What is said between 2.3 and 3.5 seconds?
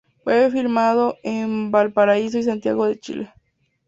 y Santiago de Chile.